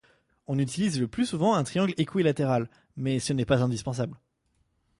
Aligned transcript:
On 0.47 0.57
utilise 0.57 0.99
le 0.99 1.07
plus 1.07 1.27
souvent 1.27 1.53
un 1.53 1.63
triangle 1.63 1.93
équilatéral, 1.95 2.71
mais 2.97 3.19
ce 3.19 3.33
n’est 3.33 3.45
pas 3.45 3.61
indispensable. 3.61 4.15